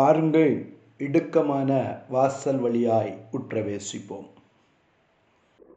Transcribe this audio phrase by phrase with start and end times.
[0.00, 0.52] பாருங்கள்
[1.04, 1.70] இடுக்கமான
[2.14, 4.28] வாசல் வழியாய் உற்றவேசிப்போம்.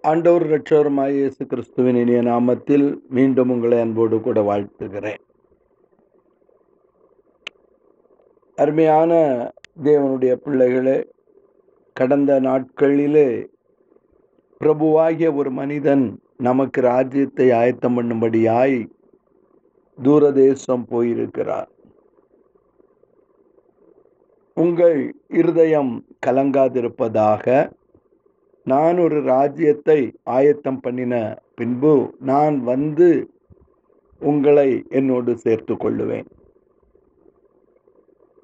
[0.04, 5.24] ஆண்டவர் இரட்சகருமாய் இயேசு கிறிஸ்துவின் இனிய நாமத்தில் மீண்டும் உங்களை அன்போடு கூட வாழ்த்துகிறேன்.
[8.58, 9.12] அருமையான
[9.88, 10.98] தேவனுடைய பிள்ளைகளே
[11.94, 13.28] கடந்த நாட்களிலே
[14.62, 16.06] பிரபுவாகிய ஒரு மனிதன்
[16.50, 18.80] நமக்கு ராஜ்யத்தை ஆயத்தம் பண்ணும்படியாய்
[20.00, 21.72] தூரதேசம் போயிருக்கிறார்.
[24.64, 25.92] உங்கள் இருதயம்
[26.26, 27.46] கலங்காதிருப்பதாக
[28.66, 31.14] நான் ஒரு ராஜ்யத்தை ஆயத்தம் பண்ணின
[31.56, 33.10] பின்பு நான் வந்து
[34.22, 36.28] உங்களை என்னோடு சேர்த்து கொள்ளுவேன்.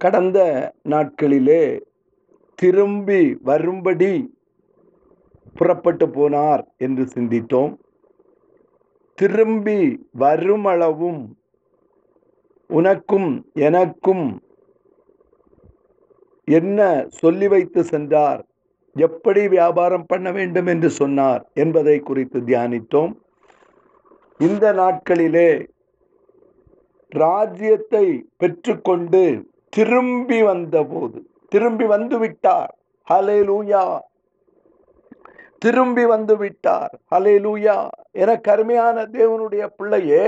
[0.02, 0.40] கடந்த
[0.90, 1.64] நாட்களிலே
[2.60, 4.12] திரும்பி வரும்படி
[5.54, 7.74] புறப்பட்டு போனார் என்று சிந்தித்தோம்.
[9.18, 9.80] திரும்பி
[10.20, 11.22] வருமளவும்
[12.70, 13.32] உனக்கும்
[13.68, 14.26] எனக்கும்
[16.50, 16.80] என்ன
[17.22, 18.42] சொல்லி வைத்து சென்றார்?
[18.96, 23.14] எப்படி வியாபாரம் பண்ண வேண்டும் என்று சொன்னார் என்பதை குறித்து தியானித்தோம்.
[24.40, 25.50] இந்த நாட்களிலே
[27.12, 28.06] ராஜ்யத்தை
[28.38, 29.24] பெற்றுக்கொண்டு
[29.70, 31.20] திரும்பி வந்தபோது
[31.52, 32.72] திரும்பி வந்து விட்டார்.
[33.08, 33.84] ஹலே லூயா
[35.58, 36.94] திரும்பி வந்து விட்டார்.
[37.16, 37.78] ஹலே லூயா
[38.12, 40.26] என கருமையான தேவனுடைய பிள்ளையே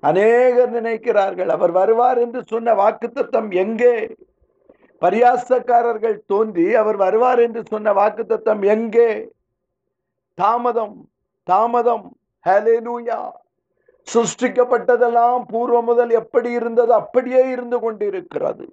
[0.00, 3.94] அநேகர் நினைக்கிறார்கள் அவர் வருவார் என்று சொன்ன வாக்குத்தத்தம் எங்கே?
[5.04, 9.08] பரியாசக்காரர்கள் தோன்றி அவர் வருவார் என்று சொன்ன வாக்குத்தத்தம் எங்கே?
[10.38, 10.96] தாமதம்
[11.48, 12.06] தாமதம்.
[12.44, 13.18] ஹலேலூயா
[14.06, 16.92] சிருஷ்டிக்கப்பட்டதெல்லாம் பூர்வ முதல் எப்படி இருந்தது?
[16.92, 18.64] அப்படியே இருந்து கொண்டிருக்கிறது.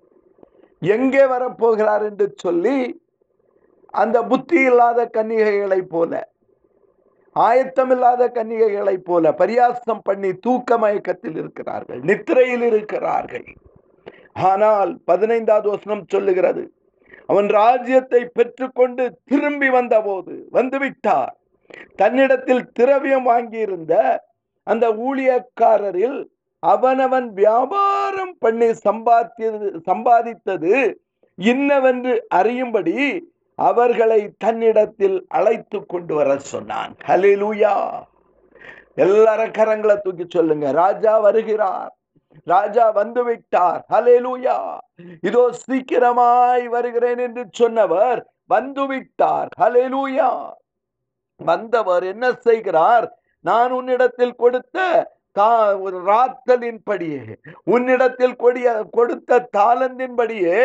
[0.81, 2.77] எங்கே வரப்போகிறார் என்று சொல்லி
[3.93, 6.11] அந்த புத்தி இல்லாத கன்னிகைகளைப் போல
[7.35, 13.47] ஆயத்தமில்லாத கன்னிகைகளைப் போல பரியாசம் பண்ணி தூக்க மயக்கத்தில் இருக்கிறார்கள் நித்திரையில் இருக்கிறார்கள்.
[14.33, 16.63] ஆனால் பதினைந்தாவது வசனம் சொல்லுகிறது
[17.27, 21.33] அவன் ராஜ்யத்தை பெற்றுக்கொண்டு திரும்பி வந்தபோது வந்துவிட்டார்.
[21.95, 23.93] தன்னிடத்தில் திரவியம் வாங்கியிருந்த
[24.63, 26.19] அந்த ஊழியக்காரரில்
[26.59, 30.73] அவனவன் வியாபாரம் பண்ணி சம்பாத்தியது சம்பாதித்தது
[31.35, 32.97] இன்னவென்று அறியும்படி
[33.55, 36.93] அவர்களை தன்னிடத்தில் அழைத்து கொண்டு வர சொன்னான்.
[37.07, 37.75] ஹலிலூயா
[38.95, 40.71] எல்லாரும் கரங்களை தூக்கி சொல்லுங்க.
[40.71, 41.91] ராஜா வருகிறார்.
[42.53, 44.57] ராஜா வந்து விட்டார் ஹலேலூயா
[45.29, 48.21] இதோ சீக்கிரமாய் வருகிறேன் என்று சொன்னவர்
[48.55, 50.29] வந்து விட்டார் ஹலேலூயா
[51.39, 53.07] வந்தவர் என்ன செய்கிறார்?
[53.45, 54.77] நான் உன்னிடத்தில் கொடுத்த
[56.07, 57.21] ராத்தலின்படியே
[57.73, 58.67] உன்னிடத்தில் கொடிய
[58.97, 60.57] கொடுத்த தாளந்தின்படியே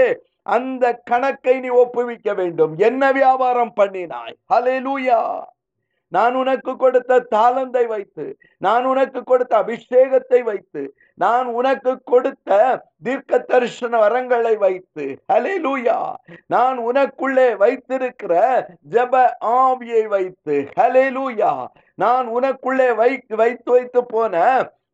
[0.57, 2.73] அந்த கணக்கை நீ ஒப்புவிக்க வேண்டும்.
[2.89, 4.35] என்ன வியாபாரம் பண்ணினாய்?
[4.53, 5.21] ஹலேலூயா
[6.13, 8.25] நான் உனக்கு கொடுத்த தாளந்தை வைத்து
[8.59, 10.83] நான் உனக்கு கொடுத்த அபிஷேகத்தை வைத்து
[11.15, 12.59] நான் உனக்கு கொடுத்த
[13.03, 15.99] தீர்க்க தரிசன வரங்களை வைத்து ஹலேலூயா
[16.47, 18.35] நான் உனக்குள்ளே வைத்திருக்கிற
[18.89, 19.25] ஜப
[19.57, 21.53] ஆவியை வைத்து ஹலேலூயா
[21.99, 24.35] நான் உனக்குள்ளே வை வைத்து வைத்து போன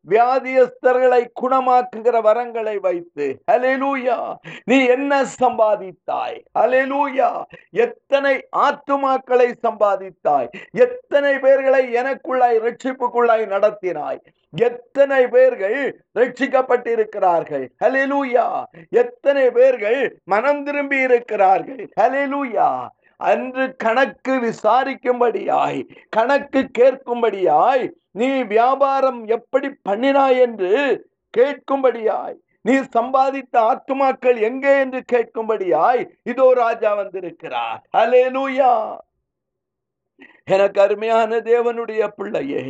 [0.09, 4.17] வியாதியஸ்தர்களை குணமாக்குகிற வரங்களை வைத்து ஹலேலூயா
[4.65, 6.37] நீ என்ன சம்பாதித்தாய்?
[6.59, 7.29] ஹலேலூயா
[7.69, 10.49] எத்தனை ஆத்துமாக்களை சம்பாதித்தாய்?
[10.71, 14.19] எத்தனை பேர்களை எனக்குள்ளாய் ரட்சிப்புக்குள்ளாய் நடத்தினாய்?
[14.55, 15.79] எத்தனை பேர்கள்
[16.19, 17.65] ரட்சிக்கப்பட்டிருக்கிறார்கள்?
[17.83, 21.89] ஹலெலூயா எத்தனை பேர்கள் மனம் திரும்பி இருக்கிறார்கள்?
[22.01, 22.67] ஹலெலூயா
[23.31, 27.85] அன்று கணக்கு விசாரிக்கும்படியாய் கணக்கு கேட்கும்படியாய்
[28.21, 30.71] நீ வியாபாரம் எப்படி பண்ணினாய் என்று
[31.37, 36.01] கேட்கும்படியாய் நீ சம்பாதித்த ஆத்துமாக்கள் எங்கே என்று கேட்கும்படியாய்
[36.31, 37.81] இதோ ராஜா வந்திருக்கிறார்.
[38.35, 38.73] நூயா
[40.55, 42.63] எனக்கு அருமையான தேவனுடைய பிள்ளையே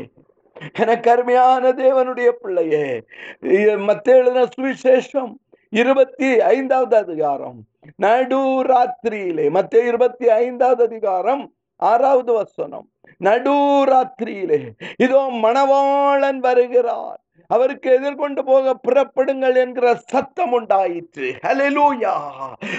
[0.82, 2.86] எனக்கு அருமையான தேவனுடைய பிள்ளையே.
[3.90, 5.34] மத்தேழுன சுவிசேஷம்
[5.74, 7.60] இருபத்தி ஐந்தாவது அதிகாரம்.
[7.96, 12.92] நடு ராத்திரியிலே மத்திய இருபத்தி ஐந்தாவது அதிகாரம் ஆறாவது வசனம்.
[13.18, 13.54] நடு
[13.86, 14.60] ராத்திரியிலே
[14.98, 17.23] இதோ மணவாளன் வருகிறார்.
[17.48, 21.36] அவருக்கு எதிர்கொண்டு போக புறப்படுங்கள் என்கிற சத்தம் உண்டாயிற்று.
[21.48, 22.14] ஹலெலூயா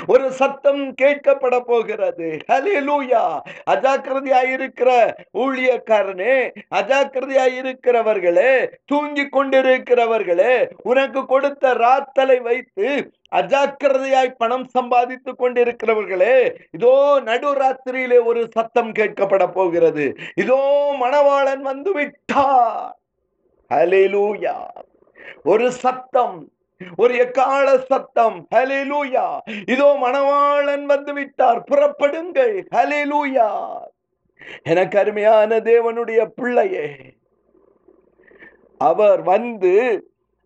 [0.07, 2.39] ஒரு சத்தம் கேட்கப்பட போகிறது.
[2.53, 3.23] ஹலெலூயா
[3.71, 4.91] அஜாக்கிரதையாயிருக்கிற
[5.39, 6.37] ஊழியக்காரனே
[6.75, 8.53] அஜாக்கிரதையாயிருக்கிறவர்களே
[8.87, 19.47] தூங்கி கொண்டிருக்கிறவர்களே உனக்கு கொடுத்த ராத்தலை வைத்து அஜாக்கிரதையாய் பணம் சம்பாதித்துக் கொண்டிருக்கிறவர்களே இதோ நடுராத்திரியிலே ஒரு சத்தம் கேட்கப்பட
[19.53, 20.17] போகிறது.
[20.35, 20.61] இதோ
[21.01, 22.95] மணவாளன் வந்து விட்டார்
[23.71, 24.57] ஹலேலூயா
[25.45, 26.37] ஒரு சத்தம்
[26.99, 29.27] ஒரு எக்கால சத்தம் ஹலேலூயா
[29.65, 33.49] இதோ மணவாளன் வந்து விட்டார் புறப்படுங்கள் ஹலேலூயா
[34.65, 36.87] எனக்கு அருமையான தேவனுடைய பிள்ளையே
[38.81, 39.75] அவர் வந்து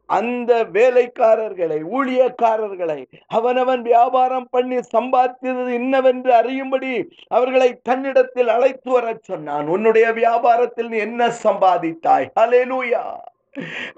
[0.09, 9.67] அந்த வேலைக்காரர்களை ஊழியக்காரர்களை அவனவன் வியாபாரம் பண்ணி சம்பாதித்தது என்னவென்று அறியும்படி அவர்களை தன்னிடத்தில் அழைத்து வரச் சொன்னான்.
[9.67, 12.29] உன்னுடைய வியாபாரத்தில் நீ என்ன சம்பாதித்தாய்?
[12.41, 13.03] ஹalleluya.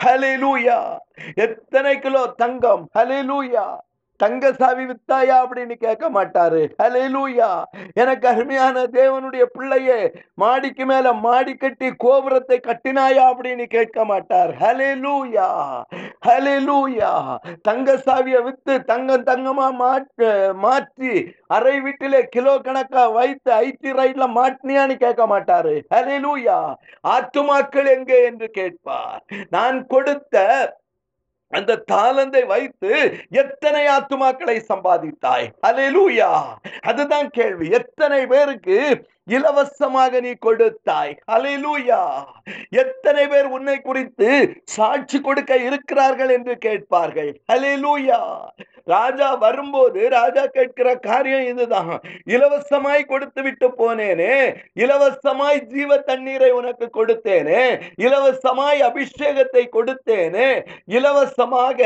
[0.04, 0.96] ஹalleluya.
[1.34, 2.88] எத்தனை கிலோ தங்கம்?
[2.98, 3.66] ஹalleluya.
[4.22, 6.62] தங்க சாவி வித்தாயா அப்படின்னு கேட்க மாட்டாரு.
[6.84, 7.50] அலையிலூயா
[8.02, 10.00] எனக்கு அருமையான தேவனுடைய பிள்ளையே
[10.42, 14.50] மாடிக்கு மேல மாடி கட்டி கோபுரத்தை கட்டினாயா அப்படின்னு கேட்க மாட்டார்.
[14.62, 15.48] ஹalleluya.
[16.26, 17.10] ஹalleluya.
[17.68, 19.68] தங்க சாவியை வித்து தங்கம் தங்கமா
[20.66, 21.12] மாற்றி
[21.56, 25.74] அரை வீட்டிலே கிலோ கணக்கா வைத்து ஐடி ரைட்ல மாட்டினியான்னு கேட்க மாட்டாரு.
[25.94, 26.58] ஹalleluya.
[27.14, 29.20] ஆத்துமாக்கள் எங்கே என்று கேட்பார்.
[29.56, 30.36] நான் கொடுத்த
[31.50, 35.46] அந்த தாளந்தை வைத்து எத்தனை ஆத்துமாக்களை சம்பாதித்தாய்?
[35.66, 36.30] அலேலூயா
[36.80, 37.68] அதுதான் கேள்வி.
[37.70, 39.06] எத்தனை பேருக்கு
[39.36, 41.12] இலவசமாக நீ கொடுத்தாய்.
[41.34, 42.00] அலேலூயா
[42.82, 44.28] எத்தனை பேர் உன்னை குறித்து
[44.76, 47.30] சாட்சி கொடுக்க இருக்கிறார்கள் என்று கேட்பார்கள்.
[47.54, 48.20] அலேலூயா
[48.86, 51.92] ராஜா வரும்போது ராஜா கேட்கிற காரியம் இதுதான்.
[52.34, 54.34] இலவசமாய் கொடுத்து விட்டு போனேனே
[54.84, 57.62] இலவசமாய் ஜீவ தண்ணீரை உனக்கு கொடுத்தேனே
[58.06, 60.48] இலவசமாய் அபிஷேகத்தை கொடுத்தேனே
[60.98, 61.80] இலவசமாக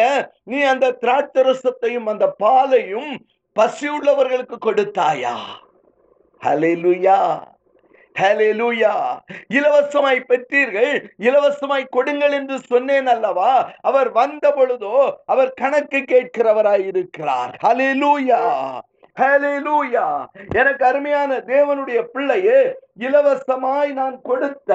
[0.44, 3.12] நீ அந்த திராட்சரசத்தையும் அந்த பாலையும்
[3.56, 5.34] பசியுள்ளவர்களுக்கு கொடுத்தாயா?
[6.42, 7.18] ஹலெலுயா
[8.16, 8.90] ஹalleluya.
[9.48, 13.52] இலவசமாய் பெற்றீர்கள் இலவசமாய் கொடுங்கள் என்று சொன்னேன் அல்லவா?
[13.80, 14.92] அவர் வந்த பொழுதோ
[15.26, 18.40] அவர் கணக்கு கேட்கிறவராய் இருக்கிறார் ஹalleluya
[19.16, 20.04] ஹalleluya.
[20.52, 22.60] எனக்கு அருமையான தேவனுடைய பிள்ளையே
[22.98, 24.70] இலவசமாய் நான் கொடுத்த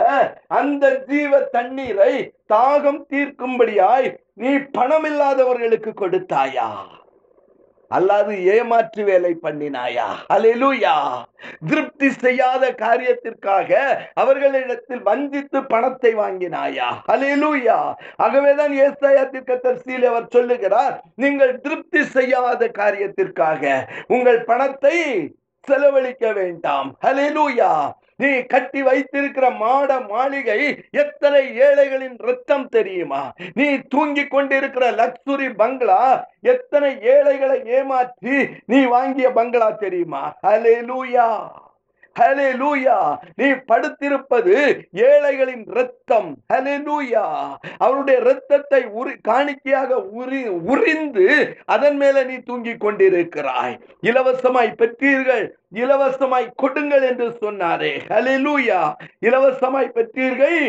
[0.60, 2.14] அந்த ஜீவ தண்ணீரை
[2.54, 6.70] தாகம் தீர்க்கும்படியாய் நீ பணமில்லாதவர்களுக்கு கொடுத்தாயா?
[7.90, 10.08] அல்லாது ஏமாற்று வேலை பண்ணினாயா?
[10.34, 10.96] அலிலுயா
[11.68, 13.72] திருப்தி செய்யாத காரியத்திற்காக
[14.14, 16.90] அவர்களிடத்தில் வஞ்சித்து பணத்தை வாங்கினாயா?
[17.08, 17.80] அலிலுயா
[18.16, 23.64] ஆகவேதான் ஏசாயா தீர்க்கதரிசியில் அவர் சொல்லுகிறார் நீங்கள் திருப்தி செய்யாத காரியத்திற்காக
[24.08, 24.98] உங்கள் பணத்தை
[25.68, 26.96] செலவழிக்க வேண்டாம்.
[27.06, 27.72] ஹalleluya.
[28.20, 30.60] நீ கட்டி வைத்திருக்கிற மாட மாளிகை
[31.04, 33.22] எத்தனை ஏழைகளின் ரத்தம் தெரியுமா?
[33.54, 36.02] நீ தூங்கி கொண்டிருக்கிற லக்ஸுரி பங்களா
[36.54, 40.24] எத்தனை ஏழைகளை ஏமாற்றி நீ வாங்கிய பங்களா தெரியுமா?
[42.20, 42.98] ஹலே லூயா
[43.36, 44.56] நீ படுத்திருப்பது
[44.92, 47.24] ஏழைகளின் ரத்தம் ஹalleluya
[47.78, 51.28] அவருடைய ரத்தத்தை உரி காணிக்கையாக உரி உரிந்து
[51.66, 53.76] அதன் மேல நீ தூங்கிக் கொண்டிருக்கிறாய்.
[54.02, 55.46] இலவசமாய் பெற்றீர்கள்.
[55.74, 57.94] இலவசமாய் கொடுங்கள் என்று சொன்னாரே.
[58.08, 58.80] ஹalleluya
[59.26, 60.62] இலவசமாய் பெற்றீர்கள்.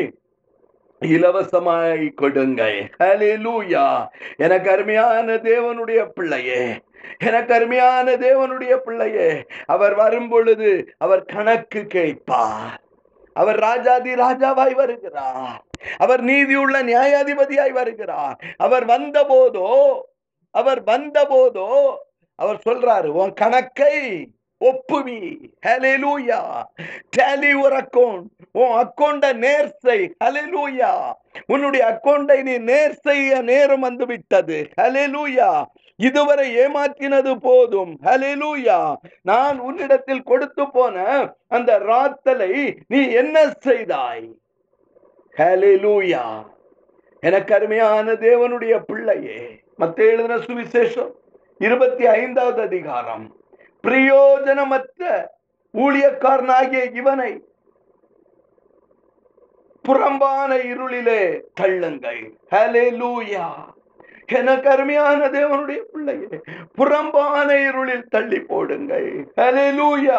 [1.00, 2.90] இலவசமாய் கொடுங்கள்.
[2.98, 4.08] ஹalleluya.
[4.36, 6.80] எனக்கு அருமையான தேவனுடைய பிள்ளையே.
[7.18, 9.46] எனக்கு அருமையான தேவனுடைய பிள்ளையே.
[9.66, 12.80] அவர் வரும் பொழுது அவர் கணக்கு கேட்பார்.
[13.32, 15.64] அவர் ராஜாதி ராஜாவாய் வருகிறார்.
[15.96, 18.40] அவர் நீதியுள்ள நியாயாதிபதியாய் வருகிறார்.
[18.56, 20.00] அவர் வந்த போதோ
[20.50, 21.96] அவர் வந்த போதோ
[22.34, 24.26] அவர் சொல்றாரு உன் கணக்கை
[24.60, 25.36] ஒப்புவி
[25.66, 26.62] ஹalleluya.
[27.16, 30.14] டேலி ஒரு அக்கவுண்ட் உன் அக்கௌண்ட நேர் செய்.
[30.24, 31.12] ஹalleluya.
[31.46, 35.64] உன்னுடைய அக்கௌண்டை நீ நேர் செய்ய நேரம் வந்து விட்டது ஹalleluya.
[35.96, 37.98] இதுவரை ஏமாற்றினது போதும்.
[38.02, 44.30] ஹலெலூயா நான் உன்னிடத்தில் கொடுத்து போன அந்த ராத்தலை நீ என்ன செய்தாய்?
[45.36, 46.46] ஹலெலூயா
[47.20, 49.60] எனக்கு அருமையான தேவனுடைய பிள்ளையே.
[49.78, 51.10] மத்த எழுதின சுவிசேஷம்
[51.58, 53.39] இருபத்தி ஐந்தாவது அதிகாரம்.
[53.86, 55.02] பிரயோஜனமற்ற
[55.74, 57.32] ஊழியக்காரனாகிய இவனை
[59.84, 61.22] புறம்பான இருளிலே
[61.60, 62.22] தள்ளுங்கள்.
[62.54, 63.46] ஹalleluya
[64.38, 66.40] எனக்கு அருமையான தேவனுடைய பிள்ளையே
[66.74, 69.08] புறம்பான இருளில் தள்ளி போடுங்கள்.
[69.36, 70.18] ஹalleluya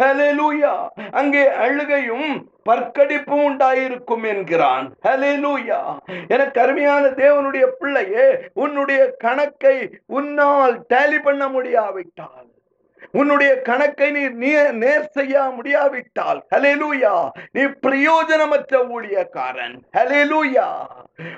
[0.00, 0.72] ஹalleluya
[1.10, 2.30] அங்கே அழுகையும்
[2.68, 4.86] பற்கடிப்பும் உண்டாயிருக்கும் என்கிறான்.
[5.06, 5.78] ஹலெலூயா
[6.28, 12.48] என கருமையான தேவனுடைய பிள்ளையே உன்னுடைய கணக்கை உன்னால் டேலி பண்ண முடியாவிட்டால்.
[13.14, 14.50] உன்னுடைய கணக்கை நீ
[14.82, 17.12] நேர் செய்ய முடியாவிட்டால் ஹalleluya
[17.52, 20.66] நீ பிரயோஜனமற்ற ஊழியக்காரன் ஹalleluya.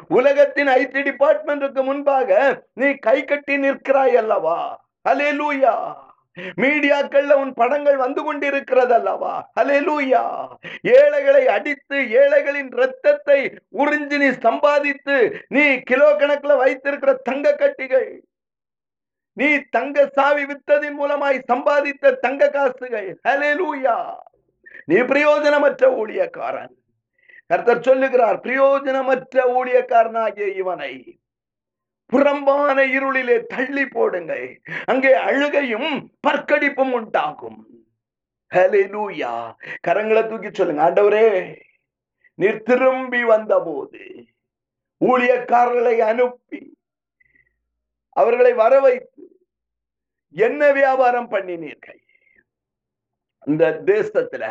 [0.09, 2.31] உலகத்தின் ஐடி டிபார்ட்மெண்ட்டுக்கு முன்பாக
[2.75, 4.59] நீ கை கட்டி நிற்கிறாய் அல்லவா?
[5.09, 5.75] ஹalleluya.
[6.61, 10.23] மீடியாக்கள்ல உன் படங்கள் வந்து கொண்டிருக்கிறது அல்லவா ஹalleluya.
[10.97, 13.41] ஏழைகளை அடித்து ஏழைகளின் ரத்தத்தை
[13.83, 15.17] உறிஞ்சி நீ சம்பாதித்து
[15.49, 18.11] நீ கிலோ கணக்குல வைத்திருக்கிற தங்க கட்டிகள்.
[19.37, 23.09] நீ தங்க சாவி வித்ததின் மூலமாய் சம்பாதித்த தங்க காசுகள்.
[23.27, 23.97] ஹalleluya
[24.91, 26.73] நீ பிரயோஜனமற்ற ஊழியக்காரன்.
[27.51, 30.93] கர்த்தர் சொல்லுகிறார் பிரயோஜனமற்ற ஊழியக்காரனாகிய இவனை
[32.13, 34.47] புறம்பான இருளிலே தள்ளி போடுங்கள்.
[34.85, 35.91] அங்கே அழுகையும்
[36.27, 37.61] பற்கடிப்பும் உண்டாகும்.
[38.53, 39.33] ஹalleluya
[39.87, 41.29] கரங்களை தூக்கி சொல்லுங்க ஆண்டவரே
[42.39, 44.03] நீர் திரும்பி வந்தபோது
[45.01, 46.61] ஊழியக்காரர்களை அனுப்பி
[48.17, 49.12] அவர்களை வர வைத்து
[50.35, 52.01] என்ன வியாபாரம் பண்ணினீர்கள்?
[53.47, 54.45] இந்த தேசத்துல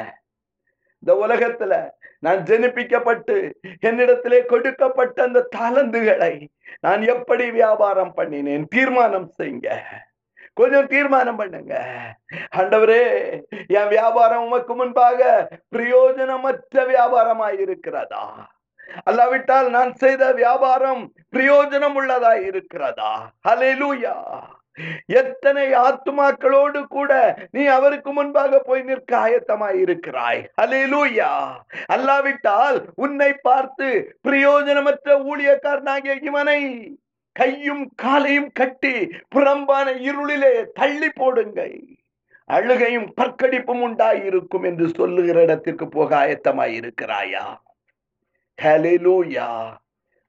[1.03, 8.63] இந்த உலகத்துல நான் ஜெனிப்பிக்கப்பட்டு என்னிடத்திலே கொடுக்கப்பட்ட அந்த தாளந்துகளை நான் எப்படி வியாபாரம் பண்ணினேன்?
[8.63, 9.69] தீர்மானம் செய்யுங்க.
[10.53, 11.75] கொஞ்சம் தீர்மானம் பண்ணுங்க.
[12.57, 13.03] ஆண்டவரே
[13.67, 18.51] என் வியாபாரம் உமக்கு முன்பாக பிரயோஜனமற்ற வியாபாரமாய் இருக்கிறதா?
[19.09, 23.33] அல்லாவிட்டால் நான் செய்த வியாபாரம் பிரயோஜனம் உள்ளதா இருக்கிறதா?
[23.47, 24.15] ஹalleluya
[25.05, 30.49] எத்தனை ஆத்துமாக்களோடு கூட நீ அவருக்கு முன்பாக போய் நிற்க ஆயத்தமாய் இருக்கிறாய்.
[30.61, 31.55] ஹalleluya.
[31.93, 36.91] அல்லாவிட்டால் உன்னை பார்த்து பிரயோஜனமற்ற ஊழியக்காரனாகிய இவனை
[37.31, 41.81] கையும் காலையும் கட்டி புறம்பான இருளிலே தள்ளி போடுங்கள்.
[42.45, 46.91] அழுகையும் பற்கடிப்பும் உண்டாயிருக்கும் என்று சொல்லுகிற இடத்திற்கு போக ஆயத்தமாய்
[48.57, 49.75] இருக்கிறாயா?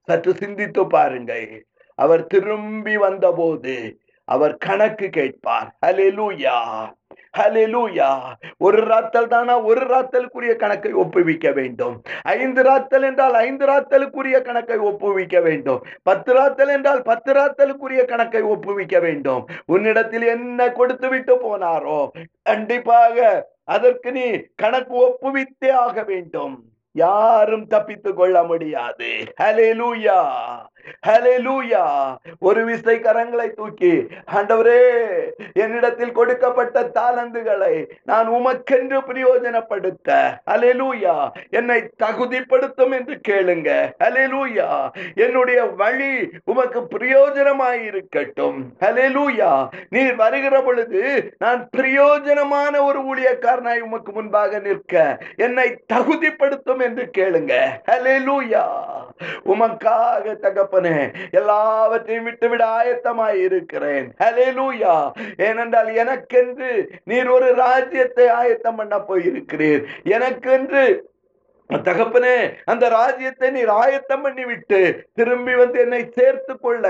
[0.05, 1.67] சற்று சிந்தித்து பாருங்கள்.
[1.95, 3.99] அவர் திரும்பி வந்தபோது
[4.33, 5.69] அவர் கணக்கு கேட்பார்.
[5.87, 6.59] ஹalleluya
[7.39, 8.09] ஹalleluya.
[8.59, 9.55] ஒரு ராத்தல் தானா?
[9.61, 12.03] ஒரு ராத்தலுக்குரிய கணக்கை ஒப்புவிக்க வேண்டும்.
[12.23, 15.81] ஐந்து ராத்தல் என்றால் ஐந்து ராத்தலுக்குரிய கணக்கை ஒப்புவிக்க வேண்டும்.
[16.03, 19.47] பத்து ராத்தல் என்றால் பத்து ராத்தலுக்குரிய கணக்கை ஒப்புவிக்க வேண்டும்.
[19.67, 22.11] உன்னிடத்தில் என்ன கொடுத்து விட்டு போனாரோ
[22.43, 26.55] கண்டிப்பாக அதற்கு நீ கணக்கு ஒப்புவித்தே ஆக வேண்டும்.
[26.93, 29.11] யாரும் தப்பித்துக் கொள்ள முடியாது.
[29.41, 30.19] ஹalleluya.
[31.07, 32.17] ஹalleluya.
[32.39, 34.91] ஒரு விசை கரங்களை தூக்கி ஆண்டவரே
[35.53, 40.39] என்னிடத்தில் கொடுக்கப்பட்ட தாளந்துகளை நான் உமக்கென்று பிரயோஜனப்படுத்த.
[40.51, 41.31] ஹalleluya.
[41.51, 43.93] என்னை தகுதிப்படுத்தும் என்று கேளுங்க.
[44.05, 44.91] ஹalleluya.
[45.15, 47.91] என்னுடைய வழி உமக்கு பிரயோஜனமாயிருக்கட்டும்.
[47.93, 57.67] இருக்கட்டும் நீர் வருகிற பொழுது நான் பிரயோஜனமான ஒரு ஊழியக்காரனாய் உமக்கு முன்பாக நிற்க என்னை தகுதிப்படுத்தும் என்று கேளுங்க.
[57.87, 58.65] ஹalleluya.
[59.45, 60.99] உமக்காக தகப்ப தகப்பனே
[61.31, 64.07] எல்லாவற்றையும் விட்டுவிட ஆயத்தமாய் இருக்கிறேன்.
[64.23, 64.97] ஹalleluya
[65.47, 66.71] ஏனென்றால் எனக்கென்று
[67.05, 69.83] நீர் ஒரு ராஜ்யத்தை ஆயத்தம் பண்ண போயிருக்கிறீர்.
[70.17, 70.85] எனக்கென்று
[71.71, 74.81] தகப்பனே அந்த ராஜ்யத்தை நீர் ஆயத்தம் பண்ணிவிட்டு
[75.15, 76.87] திரும்பி வந்து என்னை சேர்த்து கொள்ள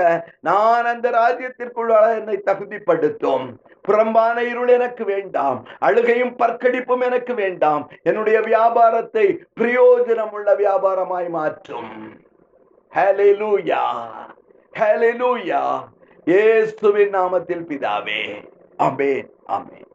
[0.47, 3.45] நான் அந்த ராஜ்யத்திற்குள்ள என்னை தகுதிப்படுத்தும்.
[3.81, 5.59] புறம்பான இருள் எனக்கு வேண்டாம்.
[5.79, 7.85] அழுகையும் பற்கடிப்பும் எனக்கு வேண்டாம்.
[8.03, 9.25] என்னுடைய வியாபாரத்தை
[9.59, 11.89] பிரயோஜனம் உள்ள வியாபாரமாய் மாற்றும்.
[12.93, 13.83] ஹலெலூயா
[14.73, 15.61] ஹலெலூயா
[16.27, 18.21] இயேசுவின் நாமத்தில் பிதாவே.
[18.77, 19.87] ஆமென் ஆமென்